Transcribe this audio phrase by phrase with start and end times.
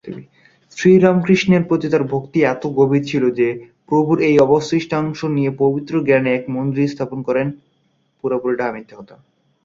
[0.77, 3.47] শ্রীরামকৃষ্ণের প্রতি তার ভক্তি এত গভীর ছিল যে,
[3.89, 7.47] প্রভুর এই অবশিষ্টাংশ নিয়ে পবিত্র জ্ঞানে এক মন্দির স্থাপন করেন।